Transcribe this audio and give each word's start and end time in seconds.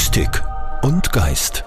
Mystik 0.00 0.42
und 0.82 1.12
Geist. 1.12 1.62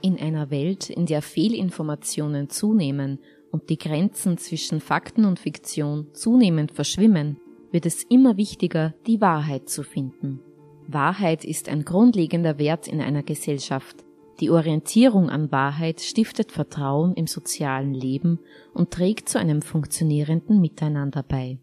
In 0.00 0.18
einer 0.18 0.50
Welt, 0.50 0.90
in 0.90 1.06
der 1.06 1.22
Fehlinformationen 1.22 2.50
zunehmen 2.50 3.20
und 3.52 3.70
die 3.70 3.78
Grenzen 3.78 4.36
zwischen 4.36 4.80
Fakten 4.80 5.24
und 5.24 5.38
Fiktion 5.38 6.08
zunehmend 6.12 6.72
verschwimmen, 6.72 7.38
wird 7.70 7.86
es 7.86 8.02
immer 8.02 8.36
wichtiger, 8.36 8.94
die 9.06 9.20
Wahrheit 9.20 9.68
zu 9.68 9.84
finden. 9.84 10.40
Wahrheit 10.88 11.44
ist 11.44 11.68
ein 11.68 11.84
grundlegender 11.84 12.58
Wert 12.58 12.88
in 12.88 13.00
einer 13.00 13.22
Gesellschaft. 13.22 14.04
Die 14.40 14.50
Orientierung 14.50 15.30
an 15.30 15.52
Wahrheit 15.52 16.00
stiftet 16.00 16.50
Vertrauen 16.50 17.14
im 17.14 17.28
sozialen 17.28 17.94
Leben 17.94 18.40
und 18.74 18.90
trägt 18.90 19.28
zu 19.28 19.38
einem 19.38 19.62
funktionierenden 19.62 20.60
Miteinander 20.60 21.22
bei. 21.22 21.60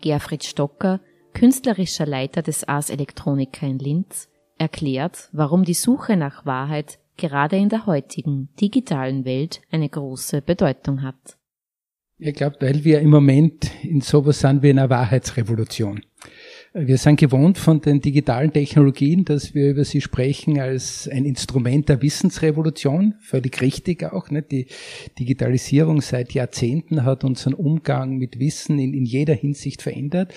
Gerfried 0.00 0.42
Stocker 0.42 1.00
künstlerischer 1.34 2.06
Leiter 2.06 2.40
des 2.40 2.64
Ars 2.64 2.88
Electronica 2.88 3.66
in 3.66 3.78
Linz, 3.78 4.28
erklärt, 4.58 5.28
warum 5.32 5.64
die 5.64 5.74
Suche 5.74 6.16
nach 6.16 6.46
Wahrheit 6.46 6.98
gerade 7.16 7.56
in 7.56 7.68
der 7.68 7.86
heutigen 7.86 8.48
digitalen 8.60 9.24
Welt 9.24 9.60
eine 9.70 9.88
große 9.88 10.42
Bedeutung 10.42 11.02
hat. 11.02 11.36
Ich 12.18 12.34
glaube, 12.34 12.56
weil 12.60 12.84
wir 12.84 13.00
im 13.00 13.10
Moment 13.10 13.70
in 13.82 14.00
sowas 14.00 14.40
sind 14.40 14.62
wie 14.62 14.70
einer 14.70 14.90
Wahrheitsrevolution. 14.90 16.04
Wir 16.76 16.98
sind 16.98 17.20
gewohnt 17.20 17.56
von 17.56 17.80
den 17.80 18.00
digitalen 18.00 18.52
Technologien, 18.52 19.24
dass 19.24 19.54
wir 19.54 19.70
über 19.70 19.84
sie 19.84 20.00
sprechen 20.00 20.58
als 20.58 21.06
ein 21.06 21.24
Instrument 21.24 21.88
der 21.88 22.02
Wissensrevolution. 22.02 23.14
Völlig 23.20 23.60
richtig 23.60 24.02
auch. 24.02 24.28
Nicht? 24.30 24.50
Die 24.50 24.66
Digitalisierung 25.16 26.00
seit 26.00 26.32
Jahrzehnten 26.32 27.04
hat 27.04 27.22
unseren 27.22 27.54
Umgang 27.54 28.16
mit 28.16 28.40
Wissen 28.40 28.80
in, 28.80 28.92
in 28.92 29.04
jeder 29.04 29.34
Hinsicht 29.34 29.82
verändert. 29.82 30.34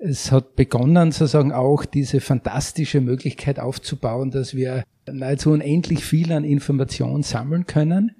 Es 0.00 0.32
hat 0.32 0.56
begonnen, 0.56 1.12
sozusagen 1.12 1.52
auch 1.52 1.84
diese 1.84 2.20
fantastische 2.20 3.00
Möglichkeit 3.00 3.60
aufzubauen, 3.60 4.32
dass 4.32 4.56
wir 4.56 4.82
nahezu 5.08 5.52
unendlich 5.52 6.04
viel 6.04 6.32
an 6.32 6.42
Informationen 6.42 7.22
sammeln 7.22 7.64
können 7.66 8.10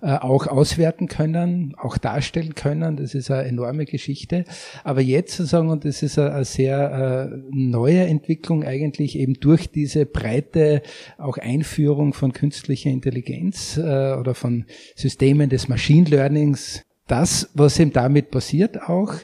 auch 0.00 0.46
auswerten 0.46 1.08
können, 1.08 1.74
auch 1.78 1.98
darstellen 1.98 2.54
können. 2.54 2.96
Das 2.96 3.14
ist 3.14 3.30
eine 3.30 3.48
enorme 3.48 3.84
Geschichte. 3.84 4.44
Aber 4.84 5.00
jetzt 5.00 5.36
sozusagen, 5.36 5.70
und 5.70 5.84
das 5.84 6.02
ist 6.02 6.18
eine, 6.18 6.44
sehr 6.44 7.30
äh, 7.32 7.36
neue 7.50 8.04
Entwicklung 8.06 8.64
eigentlich 8.64 9.18
eben 9.18 9.34
durch 9.34 9.70
diese 9.70 10.06
breite 10.06 10.82
auch 11.18 11.38
Einführung 11.38 12.14
von 12.14 12.32
künstlicher 12.32 12.90
Intelligenz 12.90 13.76
äh, 13.76 14.14
oder 14.14 14.34
von 14.34 14.64
Systemen 14.96 15.48
des 15.50 15.68
Machine 15.68 16.08
Learnings 16.08 16.84
das, 17.08 17.50
was 17.54 17.78
eben 17.80 17.92
damit 17.92 18.30
passiert 18.30 18.82
auch, 18.82 19.14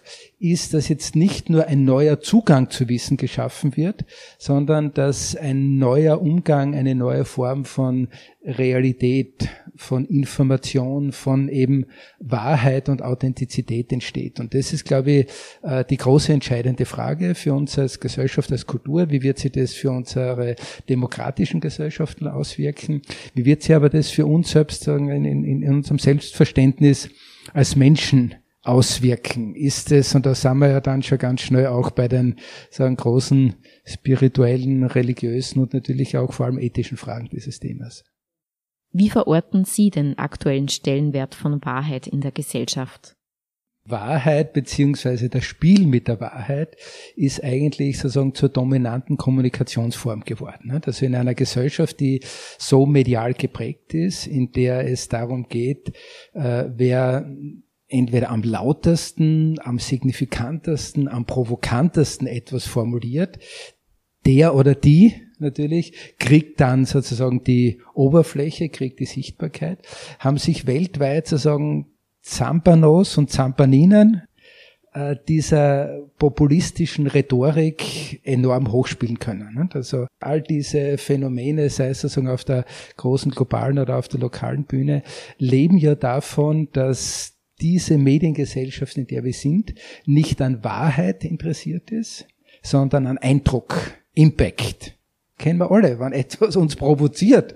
ist, 0.40 0.74
dass 0.74 0.88
jetzt 0.88 1.16
nicht 1.16 1.48
nur 1.48 1.66
ein 1.66 1.84
neuer 1.84 2.20
Zugang 2.20 2.70
zu 2.70 2.88
Wissen 2.88 3.16
geschaffen 3.16 3.76
wird, 3.76 4.04
sondern 4.36 4.92
dass 4.92 5.36
ein 5.36 5.78
neuer 5.78 6.20
Umgang, 6.20 6.74
eine 6.74 6.94
neue 6.94 7.24
Form 7.24 7.64
von 7.64 8.08
Realität, 8.44 9.48
von 9.76 10.04
Information, 10.06 11.12
von 11.12 11.48
eben 11.48 11.86
Wahrheit 12.18 12.88
und 12.88 13.02
Authentizität 13.02 13.92
entsteht. 13.92 14.40
Und 14.40 14.54
das 14.54 14.72
ist, 14.72 14.84
glaube 14.84 15.10
ich, 15.10 15.26
äh, 15.62 15.84
die 15.84 15.96
große 15.96 16.32
entscheidende 16.32 16.84
Frage 16.84 17.36
für 17.36 17.54
uns 17.54 17.78
als 17.78 18.00
Gesellschaft, 18.00 18.50
als 18.50 18.66
Kultur. 18.66 19.10
Wie 19.10 19.22
wird 19.22 19.38
sich 19.38 19.52
das 19.52 19.72
für 19.72 19.92
unsere 19.92 20.56
demokratischen 20.88 21.60
Gesellschaften 21.60 22.26
auswirken? 22.26 23.02
Wie 23.34 23.44
wird 23.44 23.62
sich 23.62 23.74
aber 23.74 23.88
das 23.88 24.10
für 24.10 24.26
uns 24.26 24.50
selbst 24.50 24.88
in, 24.88 25.24
in, 25.24 25.44
in 25.44 25.74
unserem 25.74 26.00
Selbstverständnis 26.00 27.08
als 27.52 27.76
Menschen 27.76 28.34
auswirken? 28.62 29.54
Ist 29.54 29.92
es, 29.92 30.14
und 30.14 30.26
da 30.26 30.34
sind 30.34 30.58
wir 30.58 30.68
ja 30.68 30.80
dann 30.80 31.02
schon 31.02 31.18
ganz 31.18 31.42
schnell 31.42 31.66
auch 31.66 31.90
bei 31.90 32.08
den 32.08 32.36
sagen, 32.70 32.96
großen 32.96 33.56
spirituellen, 33.84 34.84
religiösen 34.84 35.60
und 35.60 35.74
natürlich 35.74 36.16
auch 36.16 36.32
vor 36.32 36.46
allem 36.46 36.58
ethischen 36.58 36.96
Fragen 36.96 37.28
dieses 37.30 37.60
Themas. 37.60 38.04
Wie 38.90 39.10
verorten 39.10 39.64
Sie 39.64 39.90
den 39.90 40.16
aktuellen 40.16 40.68
Stellenwert 40.68 41.34
von 41.34 41.62
Wahrheit 41.64 42.06
in 42.06 42.20
der 42.20 42.32
Gesellschaft? 42.32 43.17
Wahrheit 43.90 44.52
beziehungsweise 44.52 45.28
das 45.28 45.44
Spiel 45.44 45.86
mit 45.86 46.08
der 46.08 46.20
Wahrheit 46.20 46.76
ist 47.16 47.42
eigentlich 47.42 47.98
sozusagen 47.98 48.34
zur 48.34 48.48
dominanten 48.48 49.16
Kommunikationsform 49.16 50.24
geworden. 50.24 50.70
Also 50.84 51.06
in 51.06 51.14
einer 51.14 51.34
Gesellschaft, 51.34 52.00
die 52.00 52.20
so 52.58 52.86
medial 52.86 53.34
geprägt 53.34 53.94
ist, 53.94 54.26
in 54.26 54.52
der 54.52 54.90
es 54.90 55.08
darum 55.08 55.48
geht, 55.48 55.92
äh, 56.34 56.64
wer 56.74 57.30
entweder 57.88 58.30
am 58.30 58.42
lautesten, 58.42 59.58
am 59.60 59.78
signifikantesten, 59.78 61.08
am 61.08 61.24
provokantesten 61.24 62.26
etwas 62.26 62.66
formuliert, 62.66 63.38
der 64.26 64.54
oder 64.54 64.74
die 64.74 65.14
natürlich, 65.38 66.16
kriegt 66.18 66.60
dann 66.60 66.84
sozusagen 66.84 67.44
die 67.44 67.80
Oberfläche, 67.94 68.68
kriegt 68.68 69.00
die 69.00 69.06
Sichtbarkeit, 69.06 69.78
haben 70.18 70.36
sich 70.36 70.66
weltweit 70.66 71.26
sozusagen 71.26 71.86
Zampanos 72.22 73.16
und 73.18 73.30
Zampaninen 73.30 74.22
äh, 74.92 75.16
dieser 75.28 76.00
populistischen 76.18 77.06
Rhetorik 77.06 78.20
enorm 78.24 78.72
hochspielen 78.72 79.18
können. 79.18 79.70
Also 79.72 80.06
all 80.20 80.42
diese 80.42 80.98
Phänomene, 80.98 81.70
sei 81.70 81.88
es 81.88 82.00
sozusagen 82.00 82.28
auf 82.28 82.44
der 82.44 82.64
großen 82.96 83.30
globalen 83.30 83.78
oder 83.78 83.96
auf 83.96 84.08
der 84.08 84.20
lokalen 84.20 84.64
Bühne, 84.64 85.02
leben 85.38 85.78
ja 85.78 85.94
davon, 85.94 86.68
dass 86.72 87.34
diese 87.60 87.98
Mediengesellschaft, 87.98 88.96
in 88.96 89.06
der 89.06 89.24
wir 89.24 89.32
sind, 89.32 89.74
nicht 90.06 90.40
an 90.40 90.64
Wahrheit 90.64 91.24
interessiert 91.24 91.90
ist, 91.90 92.26
sondern 92.62 93.06
an 93.06 93.18
Eindruck, 93.18 93.76
Impact. 94.14 94.96
Kennen 95.38 95.60
wir 95.60 95.70
alle, 95.70 96.00
wenn 96.00 96.12
etwas 96.12 96.56
uns 96.56 96.76
provoziert, 96.76 97.54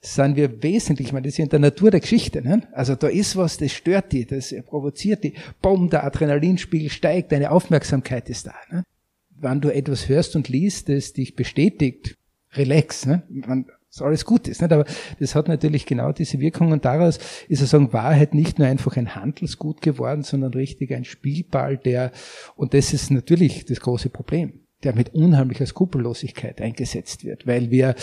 sind 0.00 0.36
wir 0.36 0.62
wesentlich, 0.62 1.08
ich 1.08 1.12
meine, 1.12 1.26
das 1.26 1.34
ist 1.34 1.40
in 1.40 1.48
der 1.48 1.58
Natur 1.58 1.90
der 1.90 2.00
Geschichte. 2.00 2.40
Ne? 2.40 2.68
Also 2.72 2.94
da 2.94 3.08
ist 3.08 3.36
was, 3.36 3.58
das 3.58 3.72
stört 3.72 4.12
die, 4.12 4.26
das 4.26 4.54
provoziert 4.64 5.24
die. 5.24 5.34
Bumm, 5.60 5.90
der 5.90 6.04
Adrenalinspiegel 6.04 6.90
steigt, 6.90 7.32
deine 7.32 7.50
Aufmerksamkeit 7.50 8.28
ist 8.30 8.46
da. 8.46 8.54
Ne? 8.70 8.84
Wenn 9.30 9.60
du 9.60 9.72
etwas 9.72 10.08
hörst 10.08 10.36
und 10.36 10.48
liest, 10.48 10.88
das 10.88 11.12
dich 11.12 11.34
bestätigt, 11.34 12.16
relax, 12.52 13.06
ne? 13.06 13.22
Man, 13.28 13.66
dass 13.90 14.02
alles 14.02 14.24
gut 14.24 14.48
ist. 14.48 14.60
Nicht? 14.60 14.72
Aber 14.72 14.84
das 15.18 15.34
hat 15.34 15.48
natürlich 15.48 15.86
genau 15.86 16.12
diese 16.12 16.40
Wirkung 16.40 16.72
und 16.72 16.84
daraus 16.84 17.18
ist 17.48 17.60
sozusagen 17.60 17.92
Wahrheit 17.92 18.34
nicht 18.34 18.58
nur 18.58 18.68
einfach 18.68 18.96
ein 18.96 19.14
Handelsgut 19.14 19.80
geworden, 19.80 20.22
sondern 20.22 20.52
richtig 20.52 20.92
ein 20.92 21.04
Spielball, 21.04 21.76
der, 21.76 22.12
und 22.56 22.74
das 22.74 22.92
ist 22.92 23.10
natürlich 23.10 23.64
das 23.64 23.80
große 23.80 24.10
Problem, 24.10 24.60
der 24.82 24.94
mit 24.94 25.14
unheimlicher 25.14 25.66
Skrupellosigkeit 25.66 26.60
eingesetzt 26.60 27.24
wird, 27.24 27.46
weil 27.46 27.70
wir 27.70 27.94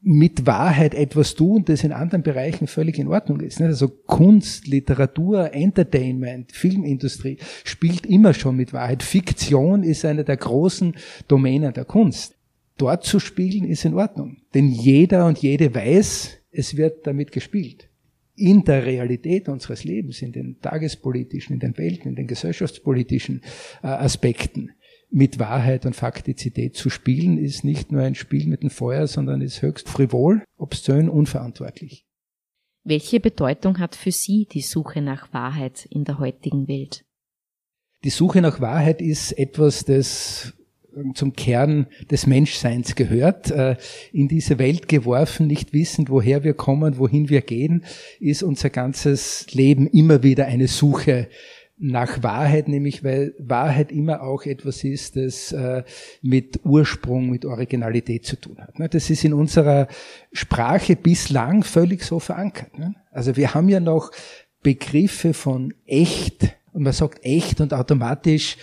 mit 0.00 0.46
Wahrheit 0.46 0.94
etwas 0.94 1.34
tun, 1.34 1.64
das 1.64 1.82
in 1.82 1.92
anderen 1.92 2.22
Bereichen 2.22 2.66
völlig 2.66 2.98
in 2.98 3.08
Ordnung 3.08 3.40
ist. 3.40 3.60
Also 3.60 3.88
Kunst, 3.88 4.66
Literatur, 4.66 5.52
Entertainment, 5.52 6.52
Filmindustrie 6.52 7.38
spielt 7.64 8.06
immer 8.06 8.34
schon 8.34 8.56
mit 8.56 8.72
Wahrheit. 8.72 9.02
Fiktion 9.02 9.82
ist 9.82 10.04
eine 10.04 10.24
der 10.24 10.36
großen 10.36 10.94
Domänen 11.28 11.72
der 11.72 11.84
Kunst. 11.84 12.36
Dort 12.76 13.04
zu 13.04 13.18
spielen 13.18 13.64
ist 13.64 13.84
in 13.84 13.94
Ordnung, 13.94 14.36
denn 14.54 14.68
jeder 14.68 15.26
und 15.26 15.38
jede 15.38 15.74
weiß, 15.74 16.38
es 16.52 16.76
wird 16.76 17.06
damit 17.06 17.32
gespielt. 17.32 17.88
In 18.34 18.64
der 18.64 18.84
Realität 18.84 19.48
unseres 19.48 19.82
Lebens, 19.82 20.20
in 20.20 20.32
den 20.32 20.60
tagespolitischen, 20.60 21.54
in 21.54 21.60
den 21.60 21.78
Welten, 21.78 22.10
in 22.10 22.16
den 22.16 22.26
gesellschaftspolitischen 22.26 23.40
äh, 23.82 23.86
Aspekten, 23.86 24.72
mit 25.10 25.38
Wahrheit 25.38 25.86
und 25.86 25.94
Faktizität 25.94 26.76
zu 26.76 26.90
spielen, 26.90 27.38
ist 27.38 27.64
nicht 27.64 27.92
nur 27.92 28.02
ein 28.02 28.14
Spiel 28.14 28.46
mit 28.46 28.62
dem 28.62 28.70
Feuer, 28.70 29.06
sondern 29.06 29.40
ist 29.40 29.62
höchst 29.62 29.88
frivol, 29.88 30.42
obszön, 30.56 31.08
unverantwortlich. 31.08 32.04
Welche 32.84 33.18
Bedeutung 33.18 33.78
hat 33.78 33.96
für 33.96 34.12
Sie 34.12 34.46
die 34.50 34.60
Suche 34.60 35.00
nach 35.00 35.32
Wahrheit 35.32 35.86
in 35.90 36.04
der 36.04 36.18
heutigen 36.18 36.68
Welt? 36.68 37.04
Die 38.04 38.10
Suche 38.10 38.40
nach 38.40 38.60
Wahrheit 38.60 39.00
ist 39.00 39.32
etwas, 39.32 39.84
das 39.84 40.52
zum 41.14 41.32
Kern 41.34 41.86
des 42.10 42.26
Menschseins 42.26 42.94
gehört. 42.94 43.50
Äh, 43.50 43.76
in 44.12 44.28
diese 44.28 44.58
Welt 44.58 44.88
geworfen, 44.88 45.46
nicht 45.46 45.72
wissend, 45.72 46.10
woher 46.10 46.44
wir 46.44 46.54
kommen, 46.54 46.98
wohin 46.98 47.28
wir 47.28 47.42
gehen, 47.42 47.84
ist 48.20 48.42
unser 48.42 48.70
ganzes 48.70 49.52
Leben 49.52 49.86
immer 49.86 50.22
wieder 50.22 50.46
eine 50.46 50.68
Suche 50.68 51.28
nach 51.78 52.22
Wahrheit, 52.22 52.68
nämlich 52.68 53.04
weil 53.04 53.34
Wahrheit 53.38 53.92
immer 53.92 54.22
auch 54.22 54.44
etwas 54.44 54.82
ist, 54.82 55.16
das 55.16 55.52
äh, 55.52 55.82
mit 56.22 56.60
Ursprung, 56.64 57.28
mit 57.30 57.44
Originalität 57.44 58.24
zu 58.24 58.36
tun 58.36 58.58
hat. 58.58 58.78
Ne? 58.78 58.88
Das 58.88 59.10
ist 59.10 59.24
in 59.24 59.34
unserer 59.34 59.86
Sprache 60.32 60.96
bislang 60.96 61.62
völlig 61.62 62.02
so 62.02 62.18
verankert. 62.18 62.78
Ne? 62.78 62.94
Also 63.10 63.36
wir 63.36 63.54
haben 63.54 63.68
ja 63.68 63.80
noch 63.80 64.10
Begriffe 64.62 65.34
von 65.34 65.74
echt 65.86 66.56
und 66.72 66.82
man 66.82 66.92
sagt 66.92 67.24
echt 67.24 67.60
und 67.60 67.74
automatisch 67.74 68.56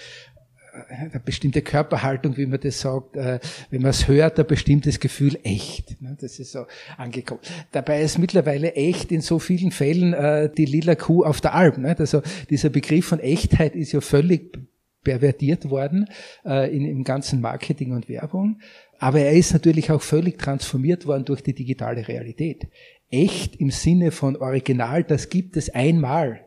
eine 0.90 1.22
bestimmte 1.24 1.62
Körperhaltung, 1.62 2.38
wie 2.38 2.46
man 2.46 2.60
das 2.60 2.82
sagt, 2.82 3.16
äh, 3.16 3.40
wenn 3.70 3.82
man 3.82 3.92
es 3.92 4.08
hört, 4.08 4.40
ein 4.40 4.48
bestimmtes 4.48 5.00
Gefühl 5.00 5.38
echt. 5.44 6.02
Ne? 6.02 6.18
Das 6.20 6.40
ist 6.40 6.52
so 6.52 6.66
angekommen. 6.98 7.42
Dabei 7.72 8.02
ist 8.02 8.18
mittlerweile 8.18 8.74
echt 8.74 9.12
in 9.12 9.22
so 9.22 9.40
vielen 9.40 9.72
Fällen 9.72 10.14
äh, 10.14 10.50
die 10.50 10.66
lila 10.66 10.96
Kuh 10.96 11.24
auf 11.24 11.42
der 11.42 11.54
Alp. 11.54 11.78
Ne? 11.78 11.96
Also 11.98 12.22
dieser 12.50 12.70
Begriff 12.70 13.06
von 13.06 13.20
Echtheit 13.20 13.76
ist 13.76 13.92
ja 13.92 14.02
völlig 14.02 14.58
pervertiert 15.04 15.70
worden 15.70 16.10
äh, 16.46 16.76
im 16.76 17.04
ganzen 17.04 17.42
Marketing 17.42 17.92
und 17.92 18.10
Werbung. 18.10 18.60
Aber 19.00 19.20
er 19.20 19.34
ist 19.34 19.54
natürlich 19.54 19.92
auch 19.92 20.02
völlig 20.02 20.38
transformiert 20.40 21.06
worden 21.06 21.26
durch 21.26 21.42
die 21.42 21.54
digitale 21.54 22.08
Realität. 22.08 22.68
Echt 23.12 23.58
im 23.58 23.70
Sinne 23.70 24.12
von 24.12 24.38
Original, 24.38 25.04
das 25.04 25.30
gibt 25.30 25.58
es 25.58 25.70
einmal 25.70 26.40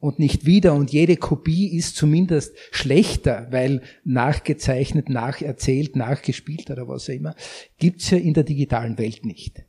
und 0.00 0.18
nicht 0.18 0.46
wieder 0.46 0.74
und 0.74 0.90
jede 0.92 1.16
Kopie 1.16 1.76
ist 1.76 1.94
zumindest 1.94 2.56
schlechter, 2.72 3.46
weil 3.50 3.82
nachgezeichnet, 4.02 5.08
nacherzählt, 5.08 5.94
nachgespielt 5.94 6.70
oder 6.70 6.88
was 6.88 7.08
auch 7.08 7.14
immer, 7.14 7.34
gibt's 7.78 8.10
ja 8.10 8.18
in 8.18 8.34
der 8.34 8.44
digitalen 8.44 8.98
Welt 8.98 9.24
nicht. 9.24 9.64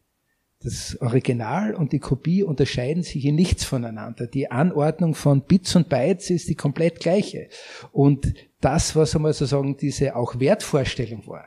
Das 0.63 0.97
Original 1.01 1.73
und 1.73 1.91
die 1.91 1.99
Kopie 1.99 2.43
unterscheiden 2.43 3.01
sich 3.03 3.25
in 3.25 3.35
nichts 3.35 3.65
voneinander. 3.65 4.27
Die 4.27 4.51
Anordnung 4.51 5.15
von 5.15 5.41
Bits 5.41 5.75
und 5.75 5.89
Bytes 5.89 6.29
ist 6.29 6.49
die 6.49 6.55
komplett 6.55 6.99
gleiche. 6.99 7.49
Und 7.91 8.33
das, 8.61 8.95
was 8.95 9.15
einmal 9.15 9.33
sozusagen 9.33 9.75
diese 9.75 10.15
auch 10.15 10.39
Wertvorstellung 10.39 11.25
war, 11.25 11.45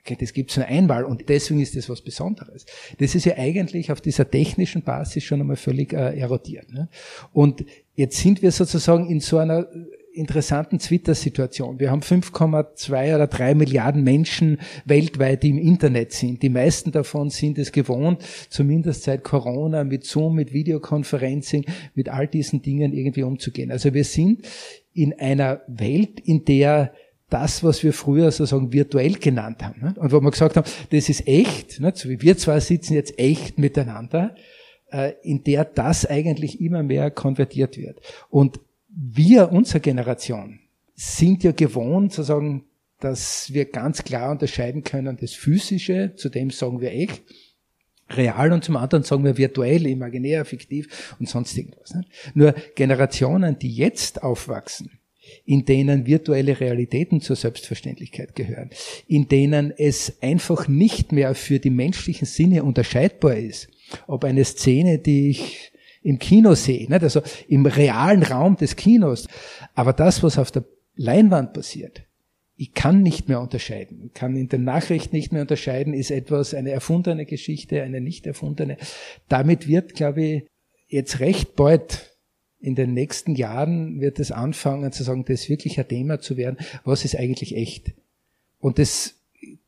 okay, 0.00 0.16
das 0.18 0.32
gibt's 0.32 0.56
nur 0.56 0.66
einmal 0.66 1.04
und 1.04 1.28
deswegen 1.28 1.60
ist 1.60 1.76
das 1.76 1.88
was 1.88 2.00
Besonderes. 2.00 2.66
Das 2.98 3.14
ist 3.14 3.24
ja 3.24 3.36
eigentlich 3.36 3.92
auf 3.92 4.00
dieser 4.00 4.30
technischen 4.30 4.82
Basis 4.82 5.24
schon 5.24 5.40
einmal 5.40 5.56
völlig 5.56 5.92
äh, 5.92 6.18
erodiert. 6.18 6.72
Ne? 6.72 6.88
Und 7.32 7.64
jetzt 7.94 8.18
sind 8.18 8.42
wir 8.42 8.52
sozusagen 8.52 9.08
in 9.08 9.20
so 9.20 9.38
einer 9.38 9.68
interessanten 10.12 10.78
Twitter-Situation. 10.78 11.78
Wir 11.78 11.90
haben 11.90 12.00
5,2 12.00 13.14
oder 13.14 13.26
3 13.26 13.54
Milliarden 13.54 14.02
Menschen 14.02 14.58
weltweit, 14.84 15.42
die 15.42 15.50
im 15.50 15.58
Internet 15.58 16.12
sind. 16.12 16.42
Die 16.42 16.48
meisten 16.48 16.92
davon 16.92 17.30
sind 17.30 17.58
es 17.58 17.72
gewohnt, 17.72 18.22
zumindest 18.48 19.04
seit 19.04 19.22
Corona, 19.22 19.84
mit 19.84 20.04
Zoom, 20.04 20.34
mit 20.34 20.52
Videoconferencing, 20.52 21.64
mit 21.94 22.08
all 22.08 22.26
diesen 22.26 22.62
Dingen 22.62 22.92
irgendwie 22.92 23.22
umzugehen. 23.22 23.70
Also 23.70 23.94
wir 23.94 24.04
sind 24.04 24.46
in 24.92 25.18
einer 25.18 25.62
Welt, 25.68 26.20
in 26.20 26.44
der 26.44 26.92
das, 27.30 27.64
was 27.64 27.82
wir 27.82 27.92
früher 27.92 28.30
sozusagen 28.30 28.72
virtuell 28.72 29.14
genannt 29.14 29.62
haben. 29.62 29.94
Und 29.96 30.12
wo 30.12 30.20
wir 30.20 30.30
gesagt 30.30 30.56
haben, 30.56 30.68
das 30.90 31.08
ist 31.08 31.26
echt, 31.26 31.72
so 31.72 32.08
wie 32.08 32.20
wir 32.20 32.36
zwei 32.36 32.60
sitzen 32.60 32.94
jetzt 32.94 33.18
echt 33.18 33.58
miteinander, 33.58 34.34
äh, 34.90 35.12
in 35.22 35.44
der 35.44 35.64
das 35.64 36.04
eigentlich 36.06 36.60
immer 36.60 36.82
mehr 36.82 37.10
konvertiert 37.10 37.78
wird. 37.78 38.00
Und 38.28 38.60
wir, 38.88 39.52
unsere 39.52 39.80
Generation, 39.80 40.60
sind 40.94 41.44
ja 41.44 41.52
gewohnt, 41.52 42.12
sozusagen, 42.12 42.64
dass 42.98 43.52
wir 43.52 43.64
ganz 43.64 44.04
klar 44.04 44.32
unterscheiden 44.32 44.84
können, 44.84 45.16
das 45.18 45.32
Physische, 45.32 46.14
zu 46.16 46.28
dem 46.28 46.50
sagen 46.50 46.80
wir 46.80 46.92
echt, 46.92 47.22
real 48.10 48.52
und 48.52 48.64
zum 48.64 48.76
anderen 48.76 49.04
sagen 49.04 49.24
wir 49.24 49.38
virtuell, 49.38 49.86
imaginär, 49.86 50.44
fiktiv 50.44 51.14
und 51.18 51.28
sonst 51.28 51.56
irgendwas. 51.56 51.94
Nur 52.34 52.54
Generationen, 52.74 53.58
die 53.58 53.72
jetzt 53.72 54.22
aufwachsen, 54.22 54.99
in 55.44 55.64
denen 55.64 56.06
virtuelle 56.06 56.60
Realitäten 56.60 57.20
zur 57.20 57.36
Selbstverständlichkeit 57.36 58.34
gehören, 58.34 58.70
in 59.06 59.28
denen 59.28 59.72
es 59.76 60.22
einfach 60.22 60.68
nicht 60.68 61.12
mehr 61.12 61.34
für 61.34 61.58
die 61.58 61.70
menschlichen 61.70 62.26
Sinne 62.26 62.64
unterscheidbar 62.64 63.36
ist, 63.36 63.68
ob 64.06 64.24
eine 64.24 64.44
Szene, 64.44 64.98
die 64.98 65.30
ich 65.30 65.72
im 66.02 66.18
Kino 66.18 66.54
sehe, 66.54 66.88
nicht? 66.88 67.02
also 67.02 67.22
im 67.48 67.66
realen 67.66 68.22
Raum 68.22 68.56
des 68.56 68.76
Kinos. 68.76 69.28
Aber 69.74 69.92
das, 69.92 70.22
was 70.22 70.38
auf 70.38 70.50
der 70.50 70.64
Leinwand 70.96 71.52
passiert, 71.52 72.02
ich 72.56 72.74
kann 72.74 73.02
nicht 73.02 73.28
mehr 73.28 73.40
unterscheiden. 73.40 74.02
Ich 74.06 74.12
kann 74.12 74.36
in 74.36 74.48
den 74.48 74.64
Nachrichten 74.64 75.16
nicht 75.16 75.32
mehr 75.32 75.42
unterscheiden, 75.42 75.94
ist 75.94 76.10
etwas 76.10 76.52
eine 76.52 76.70
erfundene 76.70 77.24
Geschichte, 77.24 77.82
eine 77.82 78.02
nicht 78.02 78.26
erfundene. 78.26 78.76
Damit 79.28 79.66
wird, 79.66 79.94
glaube 79.94 80.22
ich, 80.22 80.46
jetzt 80.86 81.20
recht 81.20 81.56
bald 81.56 82.18
in 82.60 82.74
den 82.74 82.92
nächsten 82.92 83.34
Jahren 83.34 84.00
wird 84.00 84.20
es 84.20 84.32
anfangen 84.32 84.92
zu 84.92 85.02
sagen, 85.02 85.24
das 85.24 85.42
ist 85.42 85.48
wirklich 85.48 85.78
ein 85.78 85.88
Thema 85.88 86.20
zu 86.20 86.36
werden, 86.36 86.58
was 86.84 87.04
ist 87.04 87.16
eigentlich 87.16 87.56
echt. 87.56 87.92
Und 88.58 88.78
das 88.78 89.14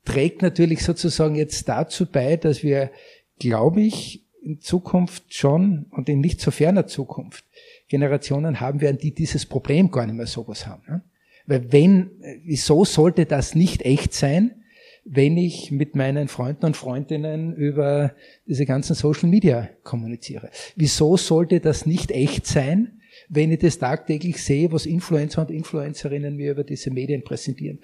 trägt 0.05 0.43
natürlich 0.43 0.85
sozusagen 0.85 1.35
jetzt 1.35 1.69
dazu 1.69 2.07
bei, 2.07 2.37
dass 2.37 2.63
wir, 2.63 2.91
glaube 3.39 3.81
ich, 3.81 4.25
in 4.43 4.61
Zukunft 4.61 5.35
schon 5.35 5.87
und 5.91 6.09
in 6.09 6.21
nicht 6.21 6.41
so 6.41 6.51
ferner 6.51 6.87
Zukunft 6.87 7.45
Generationen 7.89 8.61
haben 8.61 8.81
werden, 8.81 8.99
die 8.99 9.15
dieses 9.15 9.47
Problem 9.47 9.91
gar 9.91 10.07
nicht 10.07 10.17
mehr 10.17 10.27
sowas 10.27 10.67
haben. 10.67 10.83
Ne? 10.89 11.03
Weil 11.47 11.73
wenn, 11.73 12.11
wieso 12.45 12.85
sollte 12.85 13.27
das 13.27 13.55
nicht 13.55 13.83
echt 13.83 14.13
sein, 14.15 14.62
wenn 15.05 15.37
ich 15.37 15.71
mit 15.71 15.97
meinen 15.97 16.29
Freunden 16.29 16.67
und 16.67 16.77
Freundinnen 16.77 17.55
über 17.55 18.15
diese 18.47 18.67
ganzen 18.67 18.95
Social 18.95 19.29
Media 19.29 19.69
kommuniziere? 19.83 20.51
Wieso 20.77 21.17
sollte 21.17 21.61
das 21.61 21.87
nicht 21.87 22.11
echt 22.11 22.47
sein, 22.47 23.01
wenn 23.29 23.53
ich 23.53 23.59
das 23.59 23.79
tagtäglich 23.79 24.43
sehe, 24.43 24.73
was 24.73 24.87
Influencer 24.87 25.43
und 25.43 25.51
Influencerinnen 25.51 26.37
mir 26.37 26.53
über 26.53 26.65
diese 26.65 26.91
Medien 26.91 27.25
präsentieren? 27.25 27.81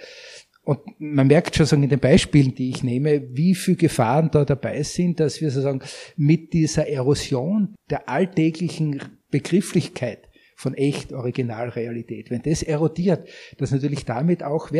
Und 0.62 0.80
man 0.98 1.28
merkt 1.28 1.56
schon 1.56 1.64
sagen, 1.64 1.82
in 1.82 1.88
den 1.88 1.98
Beispielen, 1.98 2.54
die 2.54 2.68
ich 2.68 2.82
nehme, 2.82 3.34
wie 3.34 3.54
viel 3.54 3.76
Gefahren 3.76 4.30
da 4.30 4.44
dabei 4.44 4.82
sind, 4.82 5.18
dass 5.18 5.40
wir 5.40 5.50
sozusagen 5.50 5.80
mit 6.16 6.52
dieser 6.52 6.86
Erosion 6.88 7.74
der 7.88 8.08
alltäglichen 8.08 9.00
Begrifflichkeit 9.30 10.28
von 10.54 10.74
echt 10.74 11.12
Originalrealität, 11.12 12.30
wenn 12.30 12.42
das 12.42 12.62
erodiert, 12.62 13.28
dass 13.56 13.70
natürlich 13.70 14.04
damit 14.04 14.42
auch 14.42 14.72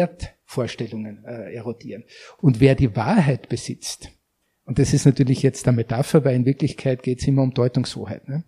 Wertvorstellungen 0.49 1.25
äh, 1.25 1.55
erodieren. 1.55 2.05
Und 2.41 2.61
wer 2.61 2.75
die 2.75 2.97
Wahrheit 2.97 3.49
besitzt, 3.49 4.11
und 4.65 4.79
das 4.79 4.93
ist 4.93 5.07
natürlich 5.07 5.43
jetzt 5.43 5.67
eine 5.67 5.77
Metapher, 5.77 6.25
weil 6.25 6.37
in 6.37 6.47
Wirklichkeit 6.47 7.03
geht 7.03 7.21
es 7.21 7.29
immer 7.29 7.43
um 7.43 7.55
Deutungshoheit. 7.55 8.29
Ne? 8.29 8.45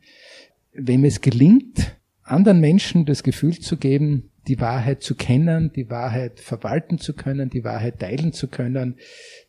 Wem 0.72 1.04
es 1.04 1.20
gelingt, 1.20 1.96
anderen 2.22 2.60
Menschen 2.60 3.06
das 3.06 3.22
Gefühl 3.22 3.58
zu 3.58 3.76
geben, 3.76 4.30
die 4.46 4.60
Wahrheit 4.60 5.02
zu 5.02 5.14
kennen, 5.14 5.72
die 5.74 5.90
Wahrheit 5.90 6.40
verwalten 6.40 6.98
zu 6.98 7.14
können, 7.14 7.50
die 7.50 7.64
Wahrheit 7.64 8.00
teilen 8.00 8.32
zu 8.32 8.48
können, 8.48 8.96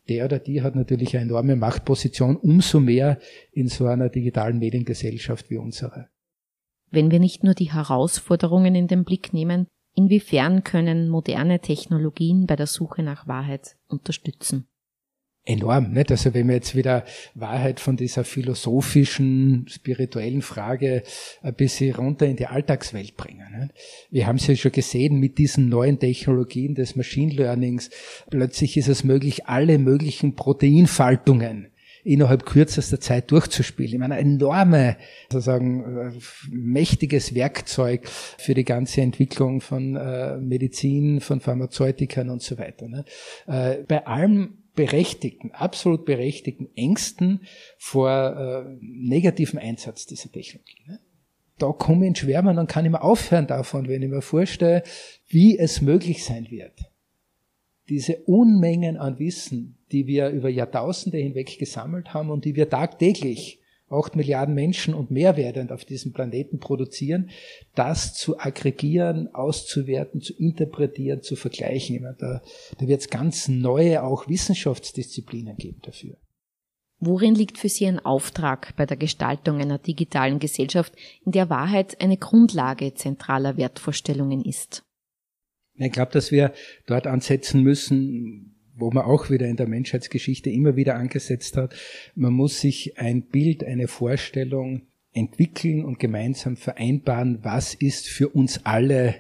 der 0.10 0.26
oder 0.26 0.40
die 0.40 0.62
hat 0.62 0.76
natürlich 0.76 1.16
eine 1.16 1.26
enorme 1.26 1.56
Machtposition, 1.56 2.36
umso 2.36 2.80
mehr 2.80 3.20
in 3.52 3.68
so 3.68 3.88
einer 3.88 4.10
digitalen 4.10 4.60
Mediengesellschaft 4.60 5.50
wie 5.50 5.58
unsere. 5.58 6.08
Wenn 6.90 7.12
wir 7.12 7.20
nicht 7.20 7.44
nur 7.44 7.54
die 7.54 7.72
Herausforderungen 7.72 8.76
in 8.76 8.88
den 8.88 9.06
Blick 9.06 9.34
nehmen, 9.34 9.68
inwiefern 9.96 10.64
können 10.64 11.10
moderne 11.10 11.60
Technologien 11.60 12.46
bei 12.46 12.56
der 12.56 12.68
Suche 12.68 13.04
nach 13.04 13.28
Wahrheit 13.28 13.76
unterstützen? 13.88 14.68
enorm. 15.44 15.92
Nicht? 15.92 16.12
Also 16.12 16.34
wenn 16.34 16.48
wir 16.48 16.56
jetzt 16.56 16.76
wieder 16.76 17.04
Wahrheit 17.34 17.80
von 17.80 17.98
dieser 17.98 18.24
philosophischen, 18.24 19.66
spirituellen 19.68 20.42
Frage 20.42 21.04
ein 21.42 21.56
bisschen 21.56 21.96
runter 21.96 22.26
in 22.28 22.36
die 22.36 22.48
Alltagswelt 22.48 23.18
bringen. 23.18 23.48
Nicht? 23.60 23.74
Wir 24.10 24.28
haben 24.28 24.38
es 24.38 24.48
ja 24.48 24.56
schon 24.56 24.72
gesehen 24.72 25.20
mit 25.20 25.38
diesen 25.38 25.70
neuen 25.70 26.00
Technologien 26.00 26.76
des 26.76 26.96
Machine 26.96 27.34
Learnings. 27.34 27.90
Plötzlich 28.30 28.78
ist 28.78 28.88
es 28.88 29.04
möglich, 29.04 29.48
alle 29.48 29.78
möglichen 29.80 30.36
Proteinfaltungen 30.36 31.68
innerhalb 32.04 32.46
kürzester 32.46 33.00
Zeit 33.00 33.32
durchzuspielen. 33.32 33.94
Ich 33.94 34.00
meine, 34.00 34.18
enorme, 34.18 34.98
sozusagen, 35.32 36.22
mächtiges 36.50 37.36
Werkzeug 37.36 38.08
für 38.08 38.54
die 38.54 38.66
ganze 38.66 39.02
Entwicklung 39.02 39.62
von 39.62 39.96
äh, 39.96 40.38
Medizin, 40.38 41.22
von 41.22 41.42
Pharmazeutikern 41.42 42.30
und 42.30 42.42
so 42.42 42.58
weiter. 42.58 42.88
Ne? 42.88 43.06
Äh, 43.48 43.84
bei 43.84 44.06
allem 44.06 44.62
berechtigten, 44.76 45.52
absolut 45.52 46.06
berechtigten 46.06 46.70
Ängsten 46.76 47.42
vor 47.78 48.10
äh, 48.10 48.78
negativen 48.82 49.60
Einsatz 49.60 50.06
dieser 50.06 50.32
Technologie. 50.32 50.84
Ne? 50.88 51.00
Da 51.58 51.72
komme 51.72 52.06
ich 52.06 52.10
in 52.10 52.16
Schwärmen 52.16 52.58
und 52.58 52.68
kann 52.68 52.86
ich 52.86 52.92
mir 52.92 53.04
aufhören 53.04 53.48
davon, 53.48 53.88
wenn 53.88 54.02
ich 54.02 54.10
mir 54.10 54.22
vorstelle, 54.22 54.84
wie 55.28 55.58
es 55.58 55.82
möglich 55.82 56.24
sein 56.24 56.50
wird, 56.50 56.91
diese 57.92 58.20
Unmengen 58.26 58.96
an 58.96 59.20
Wissen, 59.20 59.78
die 59.92 60.08
wir 60.08 60.30
über 60.30 60.48
Jahrtausende 60.48 61.18
hinweg 61.18 61.60
gesammelt 61.60 62.14
haben 62.14 62.30
und 62.30 62.46
die 62.46 62.56
wir 62.56 62.70
tagtäglich 62.70 63.60
acht 63.90 64.16
Milliarden 64.16 64.56
Menschen 64.56 64.94
und 64.94 65.12
mehr 65.12 65.36
werdend 65.36 65.74
auf 65.74 65.84
diesem 65.84 66.14
Planeten 66.14 66.60
produzieren, 66.60 67.30
das 67.76 68.14
zu 68.14 68.40
aggregieren, 68.40 69.28
auszuwerten, 69.36 70.22
zu 70.22 70.34
interpretieren, 70.34 71.22
zu 71.22 71.36
vergleichen. 71.36 72.02
Meine, 72.02 72.16
da, 72.18 72.42
da 72.78 72.88
wird 72.88 73.02
es 73.02 73.10
ganz 73.10 73.50
neue 73.50 74.02
auch 74.04 74.30
Wissenschaftsdisziplinen 74.30 75.58
geben 75.58 75.82
dafür. 75.82 76.16
Worin 77.02 77.36
liegt 77.36 77.58
für 77.58 77.68
Sie 77.68 77.88
ein 77.88 78.00
Auftrag 78.00 78.74
bei 78.78 78.86
der 78.86 78.96
Gestaltung 78.96 79.60
einer 79.60 79.80
digitalen 79.80 80.40
Gesellschaft, 80.40 80.94
in 81.26 81.34
der 81.34 81.50
Wahrheit 81.50 82.00
eine 82.00 82.16
Grundlage 82.16 82.94
zentraler 82.94 83.58
Wertvorstellungen 83.58 84.46
ist? 84.46 84.86
Ich 85.76 85.92
glaube, 85.92 86.12
dass 86.12 86.32
wir 86.32 86.54
dort 86.86 87.08
ansetzen 87.08 87.64
müssen, 87.64 88.56
wo 88.76 88.92
man 88.92 89.06
auch 89.06 89.30
wieder 89.30 89.48
in 89.48 89.56
der 89.56 89.68
Menschheitsgeschichte 89.68 90.50
immer 90.50 90.76
wieder 90.76 90.96
angesetzt 90.96 91.58
hat. 91.58 91.74
Man 92.16 92.34
muss 92.34 92.60
sich 92.60 92.98
ein 92.98 93.24
Bild, 93.24 93.64
eine 93.64 93.88
Vorstellung 93.88 94.84
entwickeln 95.14 95.84
und 95.84 96.00
gemeinsam 96.00 96.56
vereinbaren, 96.58 97.40
was 97.44 97.74
ist 97.74 98.08
für 98.08 98.30
uns 98.30 98.66
alle 98.66 99.16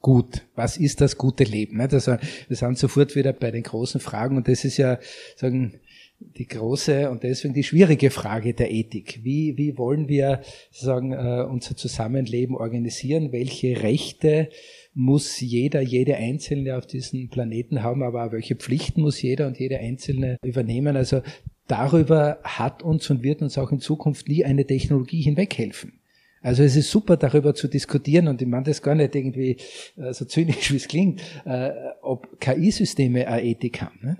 gut? 0.00 0.46
Was 0.54 0.76
ist 0.76 1.00
das 1.00 1.16
gute 1.16 1.44
Leben? 1.44 1.80
Also 1.80 2.16
wir 2.48 2.56
sind 2.56 2.78
sofort 2.78 3.16
wieder 3.16 3.32
bei 3.32 3.50
den 3.50 3.62
großen 3.62 4.00
Fragen 4.00 4.36
und 4.36 4.48
das 4.48 4.64
ist 4.64 4.76
ja 4.76 4.98
sagen 5.36 5.80
die 6.18 6.46
große 6.46 7.10
und 7.10 7.22
deswegen 7.22 7.54
die 7.54 7.62
schwierige 7.62 8.10
Frage 8.10 8.54
der 8.54 8.70
Ethik. 8.70 9.20
Wie, 9.22 9.56
wie 9.58 9.76
wollen 9.76 10.08
wir 10.08 10.40
sagen, 10.70 11.12
äh, 11.12 11.44
unser 11.48 11.76
Zusammenleben 11.76 12.56
organisieren? 12.56 13.32
Welche 13.32 13.82
Rechte 13.82 14.48
muss 14.96 15.40
jeder, 15.40 15.82
jede 15.82 16.16
Einzelne 16.16 16.78
auf 16.78 16.86
diesem 16.86 17.28
Planeten 17.28 17.82
haben, 17.82 18.02
aber 18.02 18.24
auch 18.24 18.32
welche 18.32 18.56
Pflichten 18.56 19.02
muss 19.02 19.20
jeder 19.20 19.46
und 19.46 19.58
jede 19.58 19.78
Einzelne 19.78 20.38
übernehmen. 20.42 20.96
Also 20.96 21.20
darüber 21.66 22.38
hat 22.42 22.82
uns 22.82 23.10
und 23.10 23.22
wird 23.22 23.42
uns 23.42 23.58
auch 23.58 23.70
in 23.72 23.78
Zukunft 23.78 24.26
nie 24.26 24.46
eine 24.46 24.64
Technologie 24.64 25.20
hinweghelfen. 25.20 26.00
Also 26.40 26.62
es 26.62 26.76
ist 26.76 26.90
super, 26.90 27.18
darüber 27.18 27.54
zu 27.54 27.68
diskutieren 27.68 28.26
und 28.26 28.40
ich 28.40 28.48
meine 28.48 28.64
das 28.64 28.80
gar 28.80 28.94
nicht 28.94 29.14
irgendwie 29.14 29.58
äh, 29.98 30.14
so 30.14 30.24
zynisch, 30.24 30.70
wie 30.72 30.76
es 30.76 30.88
klingt, 30.88 31.20
äh, 31.44 31.72
ob 32.00 32.40
KI-Systeme 32.40 33.28
eine 33.28 33.44
Ethik 33.44 33.82
haben. 33.82 33.98
Ne? 34.00 34.16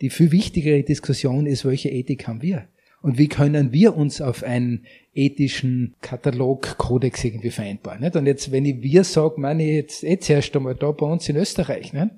Die 0.00 0.10
viel 0.10 0.32
wichtigere 0.32 0.82
Diskussion 0.82 1.46
ist, 1.46 1.64
welche 1.64 1.90
Ethik 1.90 2.26
haben 2.26 2.42
wir? 2.42 2.66
Und 3.06 3.18
wie 3.18 3.28
können 3.28 3.70
wir 3.70 3.96
uns 3.96 4.20
auf 4.20 4.42
einen 4.42 4.84
ethischen 5.14 5.94
Katalog, 6.00 6.76
Kodex 6.76 7.22
irgendwie 7.22 7.52
vereinbaren? 7.52 8.00
Nicht? 8.00 8.16
Und 8.16 8.26
jetzt, 8.26 8.50
wenn 8.50 8.64
ich 8.64 8.82
wir 8.82 9.04
sage, 9.04 9.40
meine 9.40 9.62
ich 9.62 9.74
jetzt 9.76 10.02
jetzt 10.02 10.28
erst 10.28 10.56
einmal 10.56 10.74
da 10.74 10.90
bei 10.90 11.06
uns 11.06 11.28
in 11.28 11.36
Österreich, 11.36 11.92
nicht? 11.92 12.08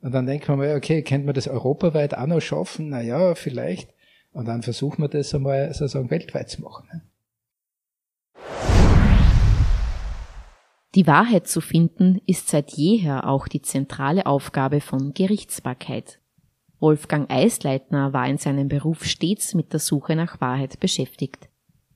und 0.00 0.12
dann 0.14 0.26
denkt 0.26 0.46
man 0.46 0.58
mal, 0.58 0.76
okay, 0.76 1.02
könnte 1.02 1.26
man 1.26 1.34
das 1.34 1.48
europaweit 1.48 2.16
auch 2.16 2.28
noch 2.28 2.38
schaffen? 2.38 2.90
Na 2.90 3.02
ja, 3.02 3.34
vielleicht. 3.34 3.92
Und 4.30 4.46
dann 4.46 4.62
versuchen 4.62 5.02
wir 5.02 5.08
das 5.08 5.34
einmal 5.34 5.74
sozusagen 5.74 6.08
weltweit 6.08 6.48
zu 6.48 6.62
machen. 6.62 6.86
Nicht? 6.92 7.04
Die 10.94 11.08
Wahrheit 11.08 11.48
zu 11.48 11.60
finden 11.60 12.20
ist 12.26 12.48
seit 12.48 12.70
jeher 12.70 13.26
auch 13.26 13.48
die 13.48 13.62
zentrale 13.62 14.24
Aufgabe 14.24 14.80
von 14.80 15.14
Gerichtsbarkeit. 15.14 16.20
Wolfgang 16.80 17.30
Eisleitner 17.30 18.12
war 18.12 18.28
in 18.28 18.38
seinem 18.38 18.68
Beruf 18.68 19.04
stets 19.04 19.54
mit 19.54 19.72
der 19.72 19.80
Suche 19.80 20.14
nach 20.14 20.40
Wahrheit 20.40 20.78
beschäftigt. 20.80 21.48